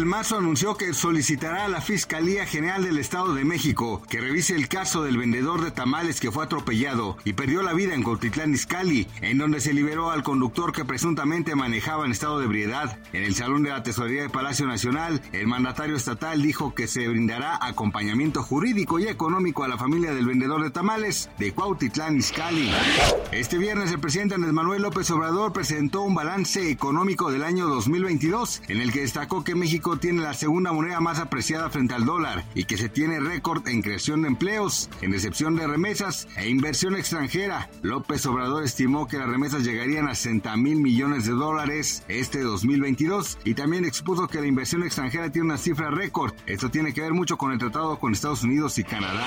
[0.00, 4.54] Del Mazo anunció que solicitará a la Fiscalía General del Estado de México que revise
[4.54, 8.54] el caso del vendedor de tamales que fue atropellado y perdió la vida en Cotitlán
[8.54, 12.98] Izcalli, en donde se liberó al conductor que presuntamente manejaba en estado de ebriedad.
[13.12, 17.06] En el salón de la Tesorería de Palacio Nacional, el mandatario estatal dijo que se
[17.06, 22.72] brindará acompañamiento jurídico y económico a la familia del vendedor de tamales de Cuautitlán Izcalli.
[23.32, 28.62] Este viernes el presidente Andrés Manuel López Obrador presentó un balance económico del año 2022
[28.68, 32.44] en el que destacó que México tiene la segunda moneda más apreciada frente al dólar
[32.54, 36.96] y que se tiene récord en creación de empleos, en recepción de remesas e inversión
[36.96, 37.68] extranjera.
[37.82, 43.38] López Obrador estimó que las remesas llegarían a 60 mil millones de dólares este 2022
[43.44, 46.32] y también expuso que la inversión extranjera tiene una cifra récord.
[46.46, 49.26] Esto tiene que ver mucho con el tratado con Estados Unidos y Canadá.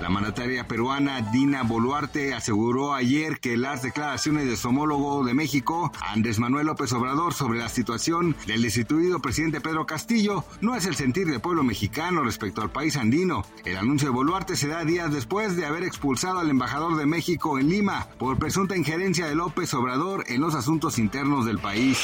[0.00, 5.92] La mandataria peruana Dina Boluarte aseguró ayer que las declaraciones de su homólogo de México,
[6.00, 10.94] Andrés Manuel López Obrador, sobre la situación del destituido presidente Pedro Castillo no es el
[10.94, 13.44] sentir del pueblo mexicano respecto al país andino.
[13.64, 17.58] El anuncio de Boluarte se da días después de haber expulsado al embajador de México
[17.58, 21.98] en Lima por presunta injerencia de López Obrador en los asuntos internos del país.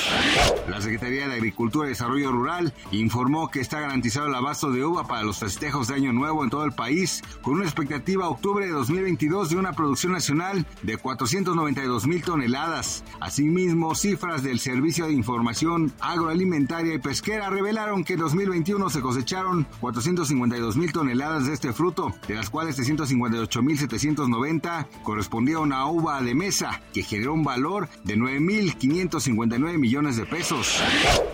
[0.69, 5.07] La Secretaría de Agricultura y Desarrollo Rural informó que está garantizado el abasto de uva
[5.07, 8.67] para los festejos de Año Nuevo en todo el país, con una expectativa a octubre
[8.67, 13.05] de 2022 de una producción nacional de 492 mil toneladas.
[13.21, 19.67] Asimismo, cifras del Servicio de Información Agroalimentaria y Pesquera revelaron que en 2021 se cosecharon
[19.81, 26.23] 452 mil toneladas de este fruto, de las cuales 358 mil 790 correspondieron a uva
[26.23, 30.81] de mesa, que generó un valor de 9 mil 559 millones de pesos.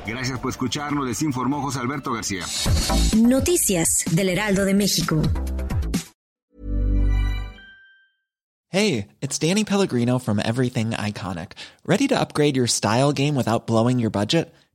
[0.09, 2.45] Gracias por escucharnos, les informó José Alberto García.
[3.17, 5.23] Noticias del Heraldo de México.
[8.71, 11.53] Hey, it's Danny Pellegrino from Everything Iconic.
[11.87, 14.53] Ready to upgrade your style game without blowing your budget?